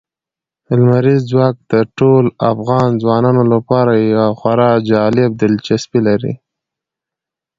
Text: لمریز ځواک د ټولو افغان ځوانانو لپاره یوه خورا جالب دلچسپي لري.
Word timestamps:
لمریز 0.77 1.21
ځواک 1.31 1.55
د 1.71 1.73
ټولو 1.97 2.29
افغان 2.51 2.89
ځوانانو 3.03 3.43
لپاره 3.53 3.91
یوه 4.11 4.27
خورا 4.39 4.71
جالب 4.89 5.29
دلچسپي 5.43 5.99
لري. 6.07 6.33